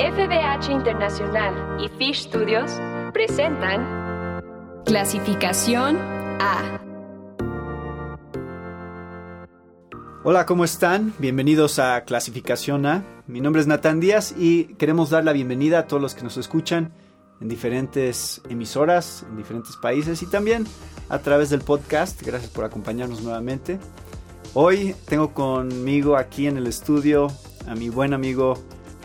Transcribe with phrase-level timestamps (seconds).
[0.00, 2.70] FBH Internacional y Fish Studios
[3.12, 4.40] presentan
[4.86, 5.98] Clasificación
[6.40, 6.80] A.
[10.24, 11.12] Hola, ¿cómo están?
[11.18, 13.04] Bienvenidos a Clasificación A.
[13.26, 16.38] Mi nombre es Natán Díaz y queremos dar la bienvenida a todos los que nos
[16.38, 16.94] escuchan
[17.42, 20.66] en diferentes emisoras, en diferentes países y también
[21.10, 22.22] a través del podcast.
[22.22, 23.78] Gracias por acompañarnos nuevamente.
[24.54, 27.28] Hoy tengo conmigo aquí en el estudio
[27.68, 28.54] a mi buen amigo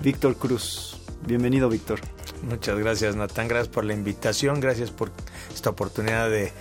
[0.02, 0.98] Víctor Cruz.
[1.26, 2.00] Bienvenido, Víctor.
[2.48, 3.48] Muchas gracias, Natán.
[3.48, 4.60] Gracias por la invitación.
[4.60, 5.12] Gracias por
[5.54, 6.52] esta oportunidad de,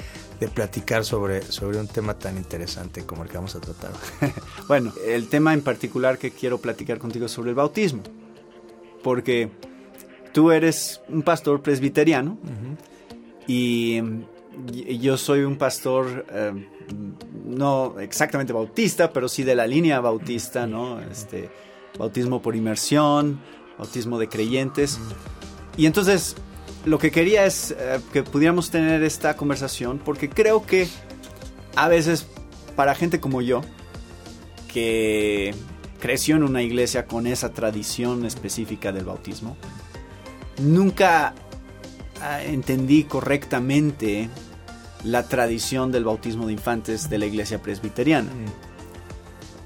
[0.54, 3.92] platicar sobre, sobre un tema tan interesante como el que vamos a tratar.
[4.68, 8.02] bueno, el tema en particular que quiero platicar contigo es sobre el bautismo.
[9.02, 9.51] Porque
[10.32, 12.38] tú eres un pastor presbiteriano
[13.46, 14.02] y,
[15.01, 16.68] yo soy un pastor eh,
[17.45, 21.01] no exactamente bautista, pero sí de la línea bautista, ¿no?
[21.01, 21.51] Este,
[21.98, 23.40] bautismo por inmersión,
[23.78, 24.98] bautismo de creyentes.
[25.76, 26.36] Y entonces
[26.84, 30.88] lo que quería es eh, que pudiéramos tener esta conversación porque creo que
[31.76, 32.26] a veces
[32.76, 33.62] para gente como yo,
[34.73, 35.54] que
[36.01, 39.56] creció en una iglesia con esa tradición específica del bautismo,
[40.60, 41.34] nunca
[42.20, 44.29] ah, entendí correctamente
[45.04, 48.30] la tradición del bautismo de infantes de la iglesia presbiteriana.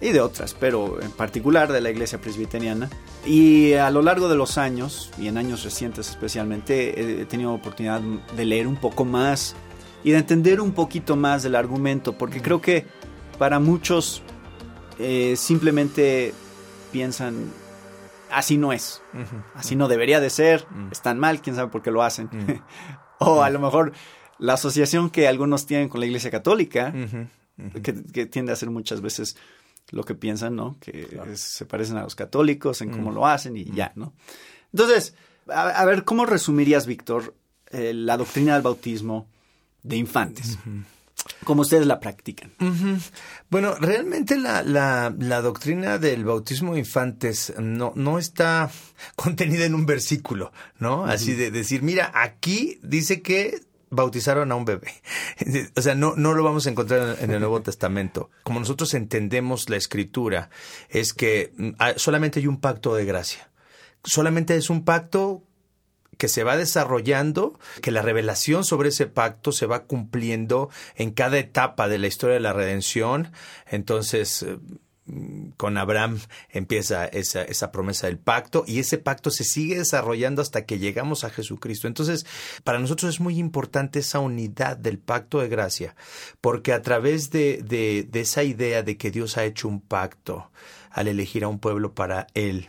[0.00, 2.88] Y de otras, pero en particular de la iglesia presbiteriana.
[3.26, 8.00] Y a lo largo de los años, y en años recientes especialmente, he tenido oportunidad
[8.00, 9.56] de leer un poco más
[10.04, 12.86] y de entender un poquito más del argumento, porque creo que
[13.38, 14.22] para muchos
[14.98, 16.32] eh, simplemente
[16.92, 17.52] piensan,
[18.30, 19.02] así no es,
[19.54, 22.30] así no debería de ser, están mal, quién sabe por qué lo hacen.
[23.18, 23.92] o a lo mejor
[24.38, 26.94] la asociación que algunos tienen con la Iglesia Católica,
[27.82, 29.36] Que, tiende a ser muchas veces
[29.90, 30.76] lo que piensan, ¿no?
[30.80, 34.12] Que se parecen a los católicos en cómo lo hacen y ya, ¿no?
[34.72, 35.14] Entonces,
[35.48, 37.34] a, ver, ¿cómo resumirías, Víctor,
[37.70, 39.28] eh, la doctrina del bautismo
[39.82, 40.58] de infantes?
[41.44, 42.52] ¿Cómo ustedes la practican?
[43.50, 48.70] Bueno, realmente la, la, la, doctrina del bautismo de infantes no, no está
[49.16, 51.04] contenida en un versículo, ¿no?
[51.04, 53.60] Así de decir, mira, aquí dice que
[53.90, 54.92] bautizaron a un bebé.
[55.76, 58.30] O sea, no, no lo vamos a encontrar en el Nuevo Testamento.
[58.42, 60.50] Como nosotros entendemos la escritura,
[60.88, 63.50] es que mm, ah, solamente hay un pacto de gracia.
[64.04, 65.42] Solamente es un pacto
[66.18, 71.38] que se va desarrollando, que la revelación sobre ese pacto se va cumpliendo en cada
[71.38, 73.32] etapa de la historia de la redención.
[73.70, 74.58] Entonces, eh,
[75.56, 76.20] con Abraham
[76.50, 81.24] empieza esa, esa, promesa del pacto y ese pacto se sigue desarrollando hasta que llegamos
[81.24, 81.88] a Jesucristo.
[81.88, 82.26] Entonces,
[82.64, 85.96] para nosotros es muy importante esa unidad del pacto de gracia,
[86.40, 90.50] porque a través de esa idea de que Dios ha hecho un pacto
[90.90, 92.68] al elegir a un pueblo para Él,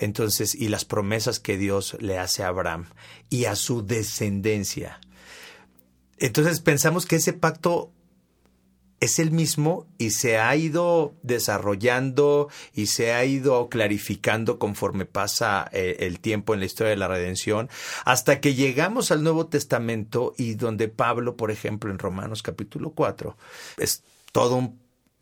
[0.00, 2.86] entonces, y las promesas que Dios le hace a Abraham
[3.28, 4.98] y a su descendencia.
[6.16, 7.92] Entonces pensamos que ese pacto
[9.00, 15.68] es el mismo y se ha ido desarrollando y se ha ido clarificando conforme pasa
[15.72, 17.70] eh, el tiempo en la historia de la redención,
[18.04, 23.36] hasta que llegamos al Nuevo Testamento y donde Pablo, por ejemplo, en Romanos capítulo 4,
[23.78, 24.02] es
[24.32, 24.56] todo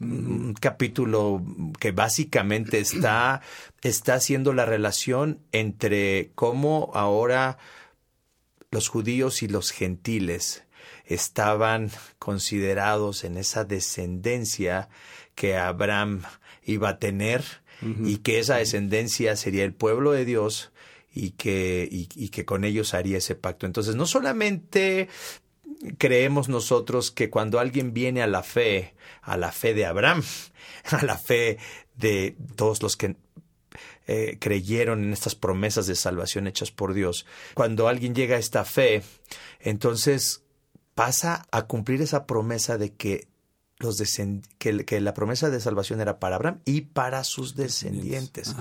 [0.01, 1.43] un capítulo
[1.79, 3.43] que básicamente está,
[3.83, 7.59] está haciendo la relación entre cómo ahora
[8.71, 10.65] los judíos y los gentiles
[11.09, 14.89] estaban considerados en esa descendencia
[15.35, 16.23] que Abraham
[16.65, 17.45] iba a tener
[18.05, 20.73] y que esa descendencia sería el pueblo de Dios
[21.15, 23.67] y que, y, que con ellos haría ese pacto.
[23.67, 25.09] Entonces, no solamente
[25.97, 30.25] creemos nosotros que cuando alguien viene a la fe, a la fe de Abraham,
[30.91, 31.59] a la fe
[31.97, 33.15] de todos los que
[34.09, 38.65] eh, creyeron en estas promesas de salvación hechas por Dios, cuando alguien llega a esta
[38.65, 39.03] fe,
[39.61, 40.43] entonces
[40.99, 43.29] pasa a cumplir esa promesa de que
[43.79, 44.03] los
[44.59, 48.57] que, que, la promesa de salvación era para Abraham y para sus descendientes,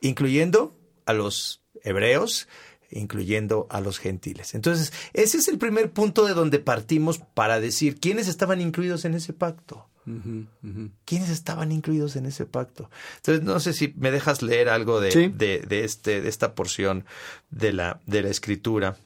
[0.00, 2.48] incluyendo a los hebreos,
[2.90, 4.54] incluyendo a los gentiles.
[4.54, 9.12] Entonces, ese es el primer punto de donde partimos para decir quiénes estaban incluidos en
[9.12, 9.86] ese pacto.
[11.04, 12.88] ¿Quiénes estaban incluidos en ese pacto?
[13.16, 17.04] Entonces, no sé si me dejas leer algo de, de, de, este, de esta porción
[17.50, 18.96] de la, de la escritura.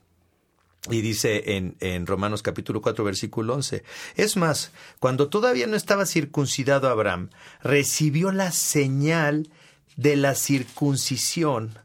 [0.88, 3.82] Y dice en, en, Romanos capítulo 4 versículo 11,
[4.16, 7.28] es más, cuando todavía no estaba circuncidado Abraham,
[7.62, 9.50] recibió la señal
[9.96, 11.78] de la circuncisión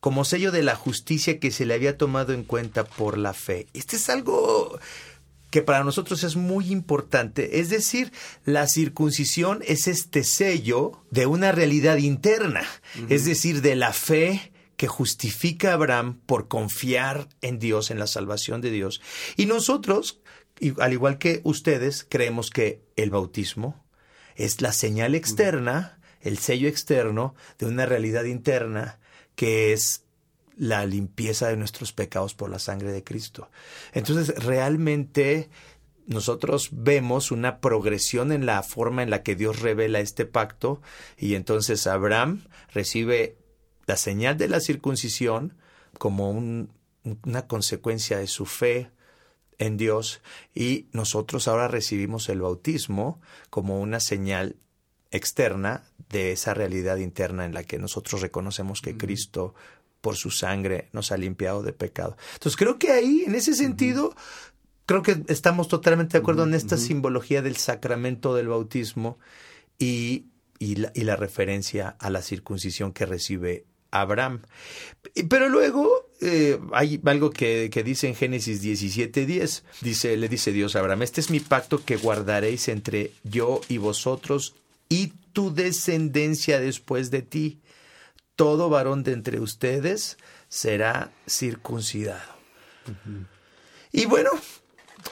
[0.00, 3.66] como sello de la justicia que se le había tomado en cuenta por la fe.
[3.74, 4.80] Este es algo
[5.50, 7.60] que para nosotros es muy importante.
[7.60, 8.12] Es decir,
[8.44, 12.62] la circuncisión es este sello de una realidad interna,
[13.08, 18.06] es decir, de la fe que justifica a Abraham por confiar en Dios, en la
[18.06, 19.02] salvación de Dios.
[19.36, 20.22] Y nosotros,
[20.78, 23.84] al igual que ustedes, creemos que el bautismo
[24.36, 29.00] es la señal externa, el sello externo de una realidad interna
[29.34, 30.04] que es
[30.56, 33.50] la limpieza de nuestros pecados por la sangre de Cristo.
[33.92, 35.50] Entonces, realmente
[36.06, 40.80] nosotros vemos una progresión en la forma en la que Dios revela este pacto
[41.18, 43.36] y entonces Abraham recibe
[43.86, 45.56] la señal de la circuncisión
[45.98, 48.90] como una consecuencia de su fe
[49.58, 50.22] en Dios
[50.54, 54.56] y nosotros ahora recibimos el bautismo como una señal
[55.10, 59.54] externa de esa realidad interna en la que nosotros reconocemos que Cristo
[60.00, 62.16] por su sangre nos ha limpiado de pecado.
[62.34, 64.14] Entonces creo que ahí, en ese sentido,
[64.86, 69.18] creo que estamos totalmente de acuerdo en esta simbología del sacramento del bautismo
[69.78, 70.26] y,
[70.58, 74.42] y, la, y la referencia a la circuncisión que recibe Abraham.
[75.28, 79.62] Pero luego eh, hay algo que, que, dice en Génesis 17:10.
[79.80, 83.78] Dice, le dice Dios a Abraham, este es mi pacto que guardaréis entre yo y
[83.78, 84.54] vosotros
[84.88, 87.60] y tu descendencia después de ti.
[88.36, 92.40] Todo varón de entre ustedes será circuncidado.
[93.92, 94.30] Y bueno,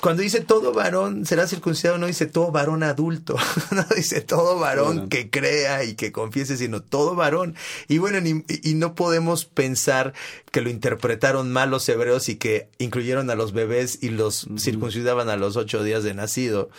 [0.00, 3.36] cuando dice todo varón será circuncidado, no dice todo varón adulto,
[3.70, 7.54] no dice todo varón que crea y que confiese, sino todo varón.
[7.88, 10.14] Y bueno, y no podemos pensar
[10.52, 15.28] que lo interpretaron mal los hebreos y que incluyeron a los bebés y los circuncidaban
[15.28, 16.70] a los ocho días de nacido,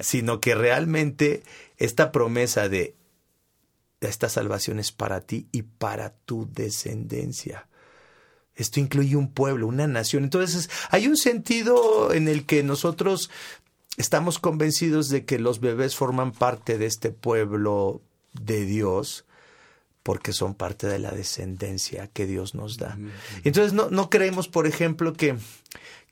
[0.00, 1.42] sino que realmente
[1.78, 2.94] esta promesa de
[4.00, 7.68] esta salvación es para ti y para tu descendencia.
[8.56, 10.24] Esto incluye un pueblo, una nación.
[10.24, 13.30] Entonces, hay un sentido en el que nosotros
[13.96, 18.00] estamos convencidos de que los bebés forman parte de este pueblo
[18.32, 19.24] de Dios
[20.06, 22.96] porque son parte de la descendencia que Dios nos da.
[23.42, 25.36] Entonces, no, no creemos, por ejemplo, que,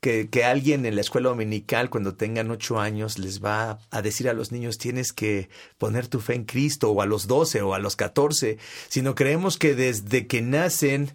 [0.01, 4.27] que, que, alguien en la escuela dominical, cuando tengan ocho años, les va a decir
[4.27, 7.73] a los niños, tienes que poner tu fe en Cristo, o a los doce, o
[7.73, 8.57] a los catorce,
[8.89, 11.13] sino creemos que desde que nacen,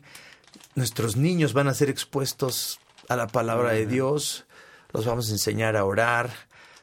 [0.74, 2.78] nuestros niños van a ser expuestos
[3.08, 4.46] a la palabra de Dios,
[4.92, 6.30] los vamos a enseñar a orar,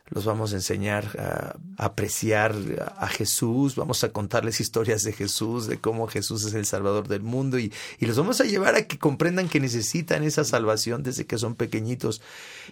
[0.09, 2.55] los vamos a enseñar a, apreciar
[2.97, 7.21] a Jesús, vamos a contarles historias de Jesús, de cómo Jesús es el Salvador del
[7.21, 11.25] mundo y, y, los vamos a llevar a que comprendan que necesitan esa salvación desde
[11.25, 12.21] que son pequeñitos.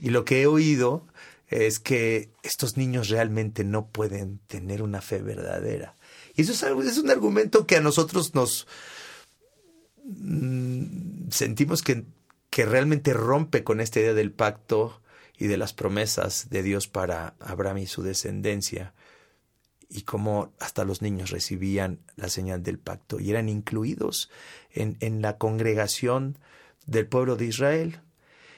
[0.01, 1.05] Y lo que he oído
[1.49, 5.95] es que estos niños realmente no pueden tener una fe verdadera.
[6.35, 8.67] Y eso es, algo, es un argumento que a nosotros nos,
[11.29, 12.05] sentimos que,
[12.49, 15.01] que realmente rompe con esta idea del pacto
[15.37, 18.93] y de las promesas de Dios para Abraham y su descendencia,
[19.89, 24.29] y cómo hasta los niños recibían la señal del pacto y eran incluidos
[24.71, 26.37] en, en la congregación
[26.85, 27.99] del pueblo de Israel.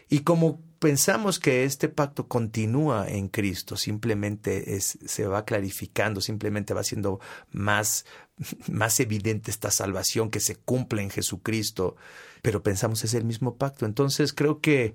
[0.09, 6.73] Y como pensamos que este pacto continúa en Cristo, simplemente es, se va clarificando, simplemente
[6.73, 7.19] va siendo
[7.51, 8.05] más,
[8.71, 11.95] más evidente esta salvación que se cumple en Jesucristo,
[12.41, 13.85] pero pensamos es el mismo pacto.
[13.85, 14.93] Entonces creo que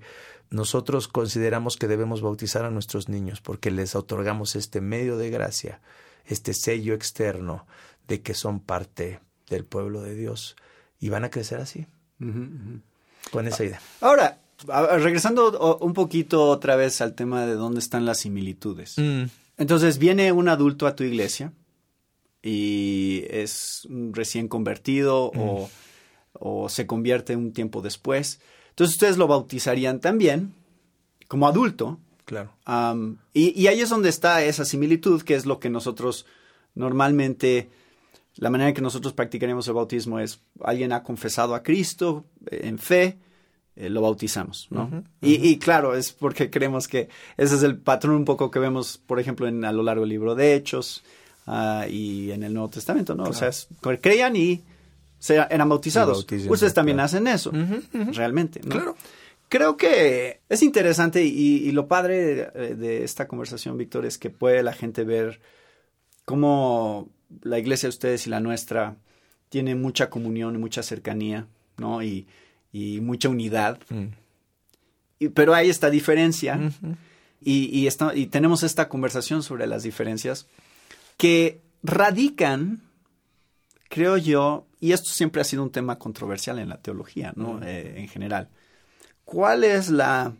[0.49, 5.81] nosotros consideramos que debemos bautizar a nuestros niños porque les otorgamos este medio de gracia,
[6.25, 7.65] este sello externo
[8.07, 9.19] de que son parte
[9.49, 10.55] del pueblo de Dios
[10.99, 11.87] y van a crecer así.
[13.31, 13.81] Con esa idea.
[13.99, 18.95] Ahora, regresando un poquito otra vez al tema de dónde están las similitudes.
[18.97, 19.23] Mm.
[19.57, 21.53] Entonces viene un adulto a tu iglesia
[22.41, 25.69] y es recién convertido o,
[26.65, 26.69] mm.
[26.69, 28.39] se convierte un tiempo después.
[28.69, 30.53] Entonces ustedes lo bautizarían también
[31.27, 31.99] como adulto.
[32.25, 32.53] Claro.
[33.33, 36.25] y, y, ahí es donde está esa similitud, que es lo que nosotros
[36.73, 37.69] normalmente,
[38.35, 42.79] la manera en que nosotros practicaríamos el bautismo es alguien ha confesado a Cristo en
[42.79, 43.19] fe,
[43.75, 45.03] eh, lo bautizamos, ¿no?
[45.21, 49.19] Y, claro, es porque creemos que ese es el patrón un poco que vemos, por
[49.19, 51.03] ejemplo, en, a lo largo del libro de Hechos
[51.47, 53.23] uh, y en el Nuevo Testamento, ¿no?
[53.23, 53.49] O sea,
[53.99, 54.61] creían y
[55.17, 56.27] se, eran bautizados.
[56.49, 57.51] Ustedes también hacen eso,
[58.11, 58.69] realmente, ¿no?
[58.69, 58.95] Claro.
[59.49, 64.29] Creo que es interesante y, y lo padre de, de, esta conversación, Víctor, es que
[64.29, 65.41] puede la gente ver
[66.25, 67.09] cómo
[67.41, 68.97] la iglesia de ustedes y la nuestra
[69.49, 72.01] tiene mucha comunión y mucha cercanía, ¿no?
[72.01, 72.27] Y
[72.73, 73.79] y mucha unidad.
[73.89, 74.07] Mm.
[75.19, 76.59] Y, pero hay esta diferencia
[77.39, 80.47] y, y, y tenemos esta conversación sobre las diferencias
[81.15, 82.81] que radican,
[83.87, 87.53] creo yo, y esto siempre ha sido un tema controversial en la teología, ¿no?
[87.53, 87.63] Mm.
[87.63, 88.49] Eh, en general.
[89.23, 90.33] ¿Cuál es la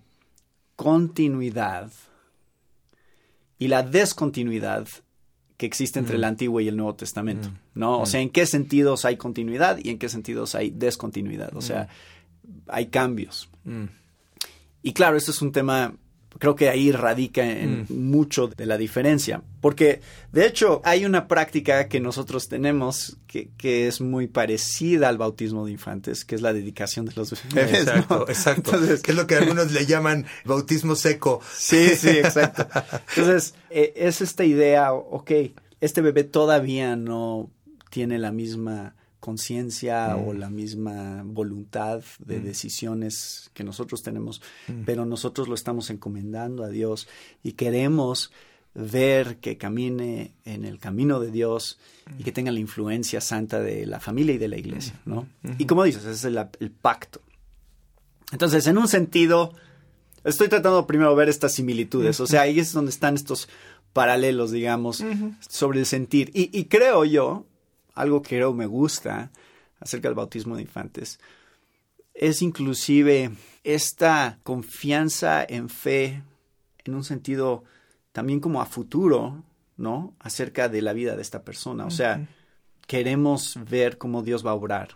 [0.75, 1.89] continuidad
[3.57, 4.87] y la descontinuidad
[5.57, 7.99] que existe entre el Antiguo y el Nuevo Testamento, ¿no?
[7.99, 11.87] O sea, en qué sentidos hay continuidad y en qué sentidos hay descontinuidad, o sea,
[12.67, 13.49] hay cambios.
[14.81, 15.93] Y claro, esto es un tema
[16.39, 18.09] creo que ahí radica en mm.
[18.09, 19.41] mucho de la diferencia.
[19.61, 25.17] Porque, de hecho, hay una práctica que nosotros tenemos que, que, es muy parecida al
[25.17, 27.73] bautismo de infantes, que es la dedicación de los bebés.
[27.73, 28.71] Exacto, exacto.
[29.01, 31.39] que es lo que algunos le llaman bautismo seco.
[31.55, 32.67] Sí, sí, exacto.
[33.15, 35.31] Entonces, eh, es esta idea, ok,
[35.79, 37.49] este bebé todavía no
[37.89, 40.37] tiene la misma conciencia o mm.
[40.37, 42.43] la misma voluntad de mm.
[42.43, 44.83] decisiones que nosotros tenemos, mm.
[44.83, 47.07] pero nosotros lo estamos encomendando a Dios
[47.41, 48.33] y queremos
[48.73, 51.79] ver que camine en el camino de Dios
[52.19, 55.25] y que tenga la influencia santa de la familia y de la iglesia, ¿no?
[55.57, 57.21] Y como dices, ese es el, el, pacto.
[58.33, 59.53] Entonces, en un sentido,
[60.25, 63.47] estoy tratando primero de ver estas similitudes, o sea, ahí es donde están estos
[63.93, 65.01] paralelos, digamos,
[65.39, 66.29] sobre el sentir.
[66.33, 67.45] Y, y creo yo,
[67.93, 69.31] algo que creo me gusta
[69.79, 71.19] acerca del bautismo de infantes,
[72.13, 73.31] es inclusive
[73.63, 76.23] esta confianza en fe,
[76.85, 77.63] en un sentido
[78.11, 79.43] también como a futuro,
[79.77, 80.15] ¿no?
[80.19, 81.85] Acerca de la vida de esta persona.
[81.85, 82.27] O sea,
[82.87, 84.89] queremos ver cómo Dios va a obrar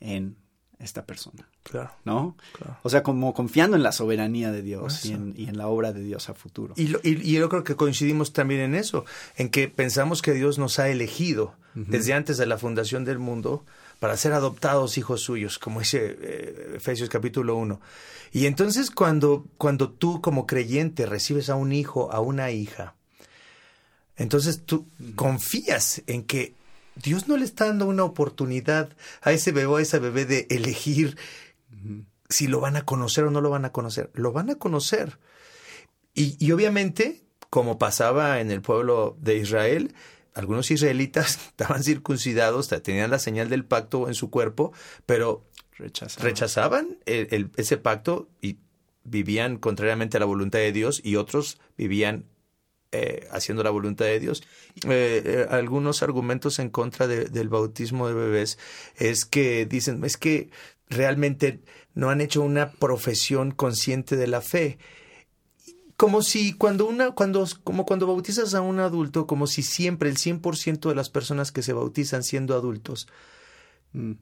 [0.00, 0.36] en
[0.78, 1.48] esta persona.
[1.64, 1.90] Claro.
[2.04, 2.36] ¿No?
[2.82, 6.28] O sea, como confiando en la soberanía de Dios y en, la obra de Dios
[6.28, 6.74] a futuro.
[6.76, 9.06] Y, y, yo creo que coincidimos también en eso,
[9.36, 13.64] en que pensamos que Dios nos ha elegido desde antes de la fundación del mundo
[13.98, 17.80] para ser adoptados hijos suyos, como dice eh, Efesios capítulo 1.
[18.32, 22.94] Y entonces cuando, cuando tú como creyente recibes a un hijo, a una hija,
[24.16, 26.54] entonces tú confías en que
[26.96, 28.90] Dios no le está dando una oportunidad
[29.22, 31.16] a ese bebé o a esa bebé de elegir
[32.28, 34.10] si lo van a conocer o no lo van a conocer.
[34.14, 35.18] Lo van a conocer.
[36.14, 39.94] Y, y obviamente, como pasaba en el pueblo de Israel,
[40.34, 44.72] algunos israelitas estaban circuncidados, tenían la señal del pacto en su cuerpo,
[45.06, 45.46] pero
[45.78, 48.58] rechazaban, ese pacto y
[49.04, 52.26] vivían contrariamente a la voluntad de Dios y otros vivían
[52.92, 54.42] eh, haciendo la voluntad de Dios.
[54.88, 58.58] Eh, eh, algunos argumentos en contra del bautismo de bebés
[58.96, 60.50] es que dicen, es que
[60.88, 61.60] realmente
[61.94, 64.78] no han hecho una profesión consciente de la fe
[65.96, 70.16] como si cuando una, cuando, como cuando bautizas a un adulto, como si siempre el
[70.16, 73.06] 100% de las personas que se bautizan siendo adultos
[73.92, 74.12] mm,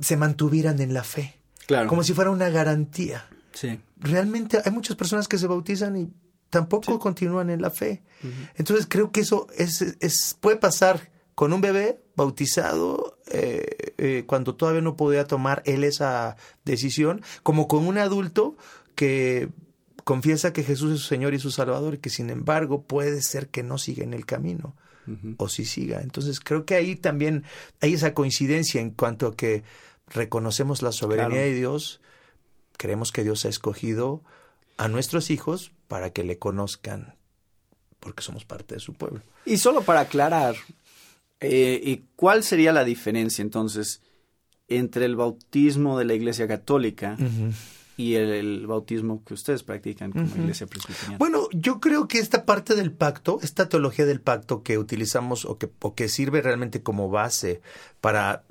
[0.00, 1.38] se mantuvieran en la fe.
[1.66, 1.88] Claro.
[1.88, 3.26] Como si fuera una garantía.
[3.52, 3.78] Sí.
[3.98, 6.10] Realmente hay muchas personas que se bautizan y
[6.50, 8.02] tampoco continúan en la fe.
[8.56, 14.54] Entonces creo que eso es, es, puede pasar con un bebé bautizado eh, eh, cuando
[14.54, 18.56] todavía no podía tomar él esa decisión, como con un adulto
[18.94, 19.48] que
[20.04, 23.48] confiesa que Jesús es su Señor y su Salvador y que sin embargo puede ser
[23.48, 24.76] que no siga en el camino
[25.36, 26.00] o si siga.
[26.00, 27.44] Entonces creo que ahí también
[27.80, 29.64] hay esa coincidencia en cuanto a que
[30.06, 32.00] reconocemos la soberanía de Dios,
[32.76, 34.22] creemos que Dios ha escogido
[34.76, 37.16] a nuestros hijos para que le conozcan
[38.02, 39.22] porque somos parte de su pueblo.
[39.44, 40.56] Y solo para aclarar,
[41.42, 44.00] eh, ¿y ¿cuál sería la diferencia entonces
[44.68, 47.16] entre el bautismo de la Iglesia Católica
[47.96, 51.18] y el, bautismo que ustedes practican como iglesia presbiteriana.
[51.18, 55.58] Bueno, yo creo que esta parte del pacto, esta teología del pacto que utilizamos o
[55.58, 57.60] que, o que sirve realmente como base
[58.00, 58.44] para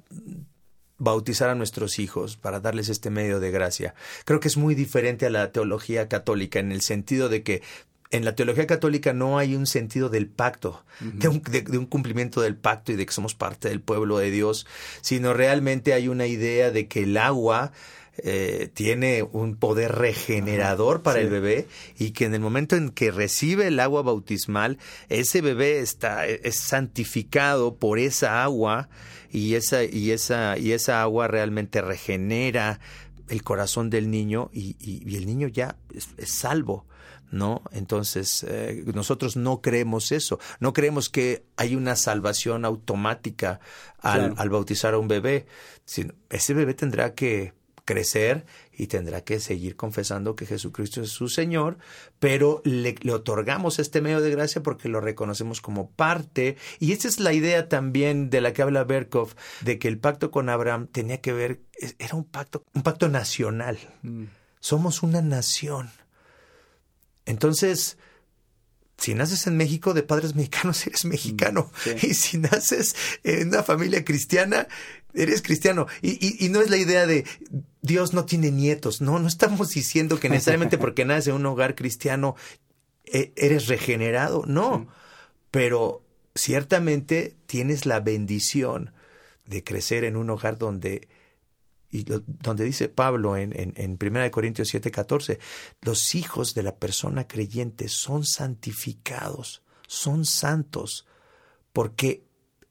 [0.98, 3.96] bautizar a nuestros hijos, para darles este medio de gracia.
[4.24, 7.64] Creo que es muy diferente a la teología católica en el sentido de que
[8.12, 12.42] en la teología católica no hay un sentido del pacto, de, un, de, un, cumplimiento
[12.42, 14.68] del pacto y de que somos parte del pueblo de Dios,
[15.02, 17.72] sino realmente hay una idea de que el agua
[18.18, 23.10] eh, tiene un poder regenerador para el bebé y que en el momento en que
[23.10, 24.78] recibe el agua bautismal,
[25.08, 28.90] ese bebé está es santificado por esa agua
[29.32, 32.82] y esa y esa y esa agua realmente regenera
[33.30, 36.86] el corazón del niño y, y, el niño ya es, salvo.
[37.32, 37.64] ¿No?
[37.72, 43.60] Entonces, eh, nosotros no creemos eso, no creemos que hay una salvación automática
[44.00, 45.48] al, al bautizar a un bebé,
[45.86, 47.54] sino ese bebé tendrá que
[47.86, 51.78] crecer y tendrá que seguir confesando que Jesucristo es su Señor,
[52.20, 56.58] pero le, otorgamos este medio de gracia porque lo reconocemos como parte.
[56.80, 60.32] Y esa es la idea también de la que habla Berkov, de que el pacto
[60.32, 61.62] con Abraham tenía que ver,
[62.00, 63.78] era un pacto, un pacto nacional.
[64.04, 64.26] Mm.
[64.60, 65.90] Somos una nación.
[67.26, 67.98] Entonces,
[68.98, 71.72] si naces en México de padres mexicanos, eres mexicano.
[71.86, 74.68] Mm, y si naces en una familia cristiana,
[75.14, 75.88] eres cristiano.
[76.02, 77.26] Y, y, no es la idea de
[77.82, 79.02] Dios no tiene nietos.
[79.02, 82.36] No, no estamos diciendo que necesariamente porque naces en un hogar cristiano
[83.06, 84.44] e, eres regenerado.
[84.46, 84.88] No.
[85.50, 86.04] Pero
[86.36, 88.94] ciertamente tienes la bendición
[89.46, 91.10] de crecer en un hogar donde
[91.92, 95.40] y donde dice Pablo en, en, en 1 Corintios 7, 14,
[95.82, 101.06] los hijos de la persona creyente son santificados, son santos,
[101.74, 102.24] porque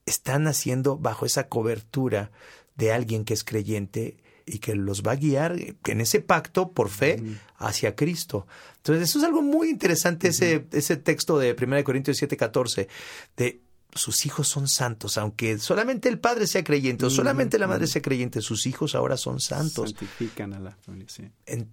[0.06, 2.30] están haciendo bajo esa cobertura
[2.76, 6.88] de alguien que es creyente y que los va a guiar en ese pacto por
[6.88, 7.22] fe
[7.56, 8.46] hacia Cristo.
[8.78, 12.88] Entonces, eso es algo muy interesante, ese, ese texto de 1 Corintios 7, 14,
[13.36, 13.60] de
[13.94, 18.02] sus hijos son santos, aunque solamente el padre sea creyente o solamente la madre sea
[18.02, 19.90] creyente, sus hijos ahora son santos.
[19.90, 21.24] Santifican a la familia, sí.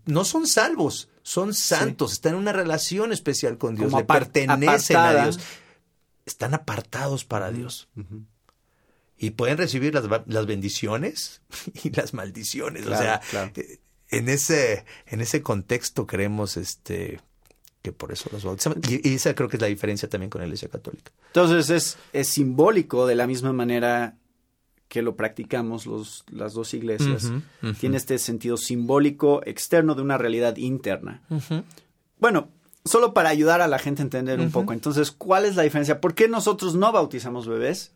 [0.06, 5.24] no son salvos, son santos, están en una relación especial con Dios, le pertenecen a
[5.24, 5.40] Dios,
[6.26, 7.90] están apartados para Dios.
[9.18, 11.42] Y pueden recibir las, las, bendiciones
[11.84, 12.86] y las maldiciones.
[12.86, 13.22] o sea,
[13.56, 17.20] eh, en ese, en ese contexto creemos este
[17.94, 18.80] por eso los bautizamos.
[18.90, 21.12] Y, esa creo que es la diferencia también con la Iglesia Católica.
[21.28, 24.16] Entonces es, es simbólico de la misma manera
[24.88, 27.32] que lo practicamos los, las dos iglesias.
[27.80, 31.22] Tiene este sentido simbólico externo de una realidad interna.
[32.20, 32.50] Bueno,
[32.86, 34.74] solo para ayudar a la gente a entender un poco.
[34.74, 36.00] Entonces, ¿cuál es la diferencia?
[36.00, 37.94] ¿Por qué nosotros no bautizamos bebés?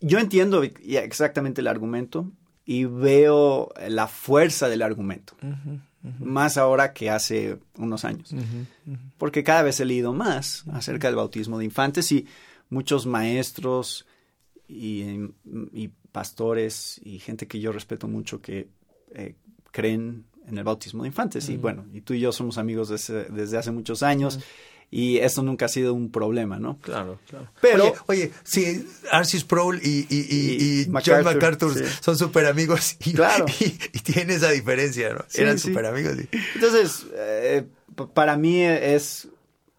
[0.00, 2.30] Yo entiendo exactamente el argumento
[2.64, 5.34] y veo la fuerza del argumento
[6.18, 8.34] más ahora que hace unos años.
[9.18, 12.26] Porque cada vez he leído más acerca del bautismo de infantes y
[12.70, 14.06] muchos maestros
[14.68, 15.28] y,
[16.10, 18.68] pastores y gente que yo respeto mucho que
[19.14, 19.34] eh,
[19.70, 21.48] creen en el bautismo de infantes.
[21.48, 24.40] Y bueno, y tú y yo somos amigos desde, hace muchos años
[24.94, 26.78] y eso nunca ha sido un problema, ¿no?
[26.82, 27.48] Claro, claro.
[27.62, 31.72] Pero, oye, si Arcis Sproul y, y, John MacArthur
[32.02, 33.46] son súper amigos y, claro.
[33.58, 35.24] y, tiene esa diferencia, ¿no?
[35.32, 36.16] Eran súper amigos.
[36.54, 37.64] Entonces, eh,
[38.12, 39.28] para mí es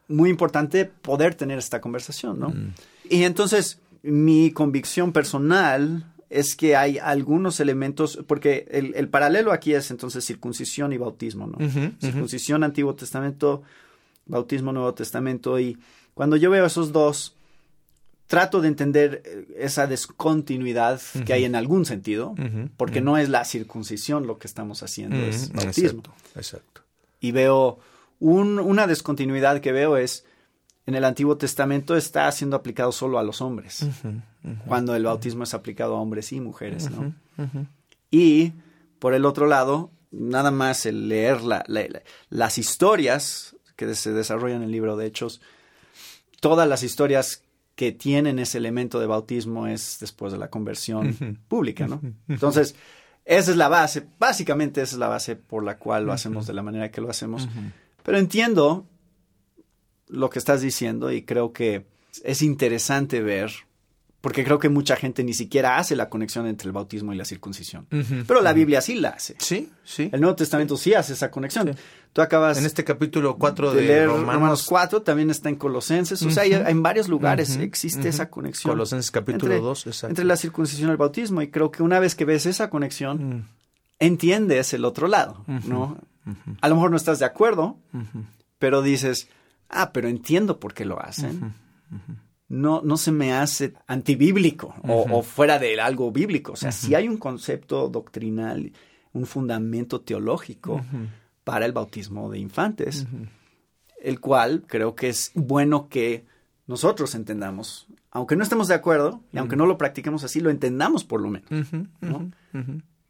[0.07, 2.49] muy importante poder tener esta conversación, ¿no?
[2.49, 2.73] Mm.
[3.11, 9.91] Y entonces, mi convicción personal es que hay algunos elementos, porque el, paralelo aquí es
[9.91, 11.59] entonces circuncisión y bautismo, ¿no?
[12.01, 13.61] circuncisión, Antiguo Testamento,
[14.25, 15.77] bautismo Nuevo Testamento y
[16.13, 17.35] cuando yo veo esos dos,
[18.27, 22.35] trato de entender eh, esa descontinuidad que hay en algún sentido,
[22.77, 26.03] porque no es la circuncisión lo que estamos haciendo, es bautismo.
[26.35, 26.81] Exacto,
[27.19, 27.79] Y veo
[28.19, 30.25] una descontinuidad que veo es
[30.85, 33.85] en el Antiguo Testamento está siendo aplicado solo a los hombres,
[34.67, 37.13] cuando el bautismo es aplicado a hombres y mujeres, ¿no?
[38.09, 38.53] Y
[38.99, 41.39] por el otro lado, nada más el leer
[42.29, 45.41] las historias que se desarrolla en el libro de Hechos,
[46.39, 47.43] todas las historias
[47.75, 52.01] que tienen ese elemento de bautismo es después de la conversión pública, ¿no?
[52.27, 52.75] Entonces,
[53.25, 56.53] esa es la base, básicamente esa es la base por la cual lo hacemos de
[56.53, 57.47] la manera que lo hacemos.
[58.03, 58.85] Pero entiendo
[60.07, 61.85] lo que estás diciendo y creo que
[62.23, 63.51] es interesante ver
[64.23, 67.25] porque creo que mucha gente ni siquiera hace la conexión entre el bautismo y la
[67.25, 67.87] circuncisión.
[68.25, 69.35] Pero la Biblia sí la hace.
[69.37, 70.09] Sí, sí.
[70.13, 71.75] El Nuevo Testamento sí hace esa conexión.
[72.13, 72.57] Tú acabas...
[72.57, 74.65] En este capítulo 4 de, leer Romanos.
[74.65, 76.23] 4, también está en Colosenses.
[76.23, 78.71] O sea, en varios lugares existe esa conexión.
[78.71, 80.11] Colosenses capítulo 2, exacto.
[80.11, 81.41] Entre la circuncisión y el bautismo.
[81.41, 83.45] Y creo que una vez que ves esa conexión, mm.
[83.99, 85.97] entiendes el otro lado, ¿no?
[86.61, 87.77] A lo mejor no estás de acuerdo,
[88.57, 89.27] pero dices,
[89.67, 91.55] ah, pero entiendo por qué lo hacen
[92.53, 96.51] no, no se me hace antibíblico o, fuera de algo bíblico.
[96.53, 98.71] O sea, si hay un concepto doctrinal,
[99.11, 100.85] un fundamento teológico
[101.43, 103.07] para el bautismo de infantes,
[103.99, 106.25] el cual creo que es bueno que
[106.67, 111.03] nosotros entendamos, aunque no estemos de acuerdo y aunque no lo practiquemos así, lo entendamos
[111.03, 111.49] por lo menos.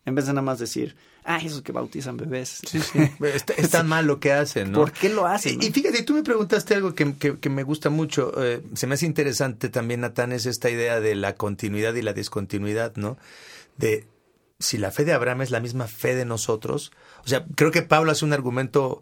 [0.05, 2.61] En vez de nada más decir, ah, esos que bautizan bebés.
[2.67, 2.99] Sí, sí.
[3.57, 4.79] Está, mal lo que hacen, ¿no?
[4.79, 5.61] ¿Por qué lo hacen?
[5.61, 8.33] Y, fíjate, tú me preguntaste algo que, que, me gusta mucho.
[8.43, 12.13] Eh, se me hace interesante también, Natán, es esta idea de la continuidad y la
[12.13, 13.17] discontinuidad, ¿no?
[13.77, 14.07] De
[14.59, 16.91] si la fe de Abraham es la misma fe de nosotros.
[17.25, 19.01] O sea, creo que Pablo hace un argumento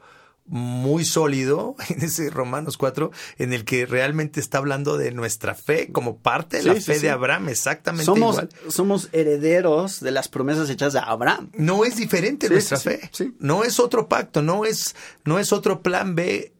[0.52, 5.92] muy sólido en ese Romanos 4 en el que realmente está hablando de nuestra fe
[5.92, 8.50] como parte de la fe de Abraham, exactamente somos, igual.
[8.68, 11.50] Somos herederos de las promesas hechas a Abraham.
[11.54, 13.10] No es diferente nuestra fe.
[13.40, 16.54] No es otro pacto, no es, no es otro plan B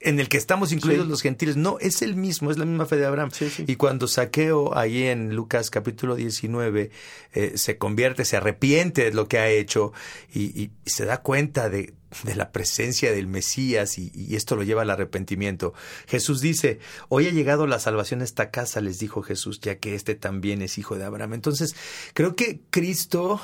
[0.00, 1.56] en el que estamos incluidos los gentiles.
[1.56, 3.30] No, es el mismo, es la misma fe de Abraham.
[3.66, 6.90] y cuando Saqueo, ahí en Lucas capítulo 19,
[7.34, 9.92] eh, se convierte, se arrepiente de lo que ha hecho
[10.32, 11.92] y se da cuenta de,
[12.24, 15.74] de la presencia del Mesías y, esto lo lleva al arrepentimiento.
[16.06, 19.94] Jesús dice, hoy ha llegado la salvación a esta casa, les dijo Jesús, ya que
[19.94, 21.34] este también es hijo de Abraham.
[21.34, 21.74] Entonces,
[22.14, 23.40] creo que Cristo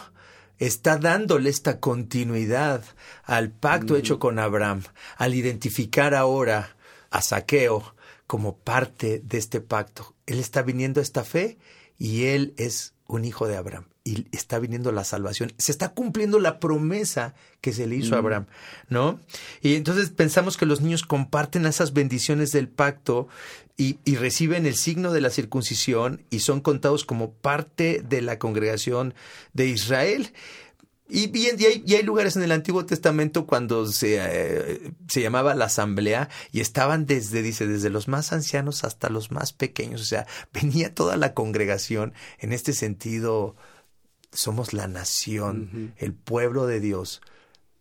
[0.59, 2.85] está dándole esta continuidad
[3.25, 4.83] al pacto hecho con Abraham,
[5.17, 6.77] al identificar ahora
[7.11, 7.95] a Saqueo
[8.27, 11.59] como parte de este pacto Él está viniendo a esta fe
[11.99, 15.53] y Él es un hijo de Abraham y está viniendo la salvación.
[15.59, 18.25] Se está cumpliendo la promesa que se le hizo a mm.
[18.25, 18.47] Abraham,
[18.89, 19.21] ¿no?
[19.61, 23.29] Y entonces pensamos que los niños comparten esas bendiciones del pacto
[23.77, 28.39] y, y, reciben el signo de la circuncisión y son contados como parte de la
[28.39, 29.15] congregación
[29.55, 30.33] de Israel.
[31.15, 35.21] Y, bien, y, hay, y hay lugares en el Antiguo Testamento cuando se, eh, se
[35.21, 40.01] llamaba la asamblea y estaban desde, dice, desde los más ancianos hasta los más pequeños.
[40.01, 43.57] O sea, venía toda la congregación en este sentido.
[44.33, 47.21] Somos la nación, el pueblo de Dios,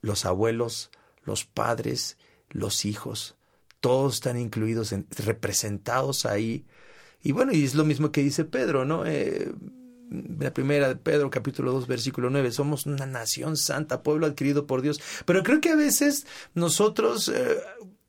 [0.02, 0.92] los abuelos,
[1.24, 2.18] los padres,
[2.50, 3.36] los hijos,
[3.82, 6.66] todos están incluidos, en, representados ahí.
[7.22, 9.06] Y bueno, y es lo mismo que dice Pedro, ¿no?
[9.06, 9.52] Eh,
[10.40, 14.82] la primera de Pedro, capítulo 2, versículo 9, somos una nación santa, pueblo adquirido por
[14.82, 15.02] Dios.
[15.26, 17.58] Pero creo que a veces nosotros eh,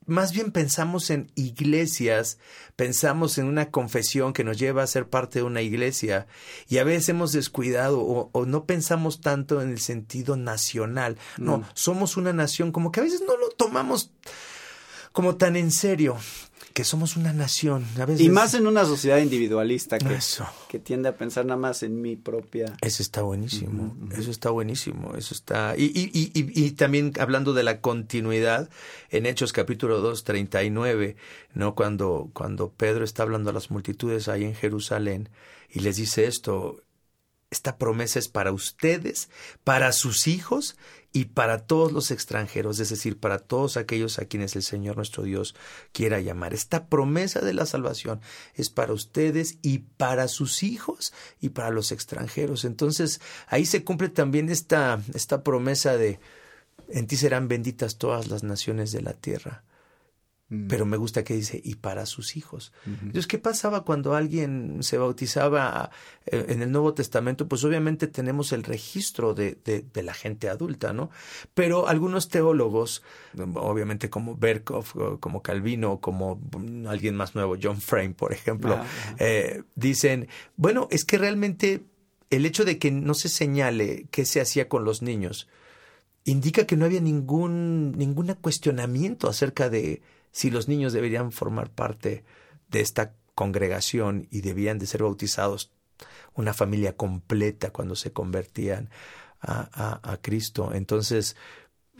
[0.05, 2.37] más bien pensamos en iglesias,
[2.75, 6.27] pensamos en una confesión que nos lleva a ser parte de una iglesia
[6.67, 11.17] y a veces hemos descuidado o, no pensamos tanto en el sentido nacional.
[11.37, 11.65] No, mm.
[11.73, 14.11] somos una nación como que a veces no lo tomamos
[15.11, 16.17] como tan en serio
[16.73, 17.85] que somos una nación.
[18.17, 20.19] Y más en una sociedad individualista que,
[20.67, 22.75] que tiende a pensar nada más en mi propia.
[22.81, 25.75] Eso está buenísimo, eso está buenísimo, eso está.
[25.77, 28.69] Y, y, y, y, también hablando de la continuidad,
[29.11, 31.15] en Hechos capítulo 2, 39,
[31.53, 31.75] ¿no?
[31.75, 35.29] Cuando, cuando Pedro está hablando a las multitudes ahí en Jerusalén
[35.69, 36.81] y les dice esto,
[37.51, 39.29] esta promesa es para ustedes,
[39.63, 40.75] para sus hijos
[41.15, 45.23] y para todos los extranjeros, es decir, para todos aquellos a quienes el Señor nuestro
[45.23, 45.55] Dios
[45.91, 46.55] quiera llamar.
[46.55, 48.19] Esta promesa de la salvación
[48.55, 52.65] es para ustedes y para sus hijos y para los extranjeros.
[52.65, 56.19] Entonces, ahí se cumple también esta, esta promesa de
[56.89, 59.63] en ti serán benditas todas las naciones de la tierra.
[60.53, 60.67] Mm.
[60.67, 62.73] Pero me gusta que dice, y para sus hijos.
[62.85, 65.89] Entonces, ¿qué pasaba cuando alguien se bautizaba
[66.27, 67.47] eh, en el Nuevo Testamento?
[67.47, 71.09] Pues obviamente tenemos el registro de, de, la gente adulta, ¿no?
[71.55, 73.01] Pero algunos teólogos,
[73.55, 76.39] obviamente como Berkov, como Calvino, como
[76.87, 78.85] alguien más nuevo, John Frame, por ejemplo, ah,
[79.17, 81.81] eh, dicen, bueno, es que realmente
[82.29, 85.47] el hecho de que no se señale qué se hacía con los niños,
[86.25, 90.01] indica que no había ningún, ningún cuestionamiento acerca de
[90.33, 92.25] si los niños deberían formar parte
[92.67, 95.71] de esta congregación y debían de ser bautizados
[96.33, 98.89] una familia completa cuando se convertían
[99.39, 100.71] a, a, Cristo.
[100.73, 101.35] Entonces,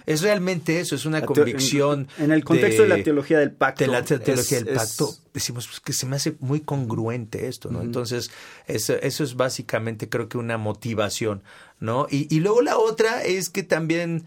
[0.05, 2.07] es realmente eso, es una convicción.
[2.17, 3.83] En, el contexto de, la teología del pacto.
[3.83, 7.81] De la teología del pacto, decimos pues, que se me hace muy congruente esto, ¿no?
[7.81, 8.31] Entonces,
[8.65, 11.43] eso, eso, es básicamente, creo que una motivación,
[11.79, 12.07] ¿no?
[12.09, 14.25] Y, y luego la otra es que también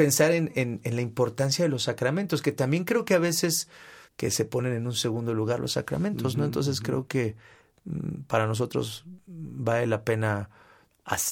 [0.00, 3.68] pensar en, en, la importancia de los sacramentos, que también creo que a veces
[4.16, 6.46] que se ponen en un segundo lugar los sacramentos, ¿no?
[6.46, 7.36] Entonces creo que
[7.84, 10.48] mm, para nosotros vale la pena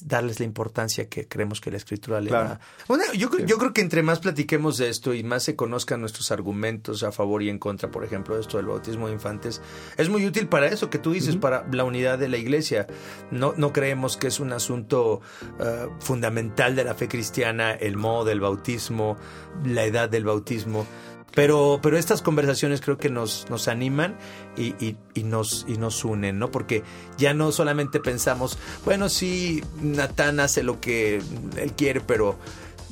[0.02, 2.60] darles la importancia que creemos que la escritura le da.
[2.86, 6.30] Bueno, yo, yo creo que entre más platiquemos de esto y más se conozcan nuestros
[6.30, 9.60] argumentos a favor y en contra, por ejemplo, de esto del bautismo de infantes,
[9.96, 12.86] es muy útil para eso que tú dices, para la unidad de la iglesia.
[13.30, 15.20] No, no creemos que es un asunto
[15.60, 19.16] eh, fundamental de la fe cristiana el modo del bautismo,
[19.64, 20.86] la edad del bautismo
[21.34, 24.16] pero, pero estas conversaciones creo que nos, nos animan
[24.56, 26.50] y, y, nos, y nos unen, ¿no?
[26.50, 26.82] Porque
[27.16, 31.22] ya no solamente pensamos, bueno, sí, Natán hace lo que
[31.56, 32.36] él quiere, pero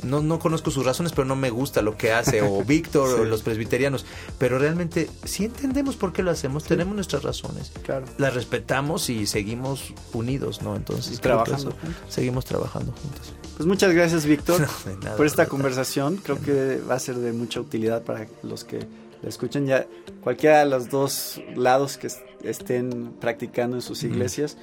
[0.03, 3.25] no, no conozco sus razones, pero no me gusta lo que hace, o Víctor, o
[3.25, 4.05] los presbiterianos.
[4.39, 7.73] Pero realmente sí entendemos por qué lo hacemos, tenemos nuestras razones.
[7.83, 8.07] Claro.
[8.19, 10.77] Las respetamos y seguimos unidos, ¿no?
[10.77, 11.75] Entonces, trabajando
[12.09, 13.33] seguimos trabajando juntos.
[13.57, 14.67] Pues muchas gracias, Víctor,
[15.17, 16.17] por esta conversación.
[16.17, 18.81] Creo que va a ser de mucha utilidad para los que
[19.23, 19.67] la escuchen.
[19.67, 19.87] Ya
[20.23, 22.09] cualquiera de los dos lados que
[22.45, 24.59] estén practicando en sus iglesias,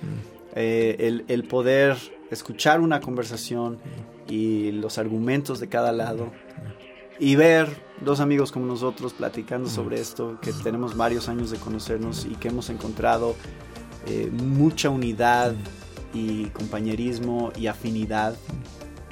[0.55, 1.97] eh, el, el poder
[2.33, 3.79] escuchar una conversación
[4.27, 6.31] y los argumentos de cada lado
[7.19, 7.69] y ver
[8.01, 12.49] dos amigos como nosotros platicando sobre esto, que tenemos varios años de conocernos y que
[12.49, 13.35] hemos encontrado
[14.07, 15.55] eh, mucha unidad
[16.13, 18.35] y compañerismo y afinidad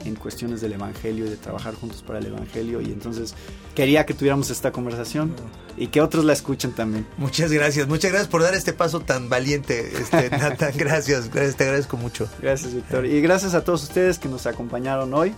[0.06, 2.82] en cuestiones del Evangelio y de trabajar juntos para el Evangelio.
[2.82, 3.36] Y entonces
[3.76, 5.34] quería que tuviéramos esta conversación
[5.78, 7.08] y que otros la escuchen también.
[7.18, 10.74] Muchas gracias, muchas gracias por dar este paso tan valiente, este, Nathan.
[10.76, 12.28] Gracias, gracias, te agradezco mucho.
[12.42, 13.06] Gracias, Víctor.
[13.06, 15.34] Y gracias a todos ustedes que nos acompañaron hoy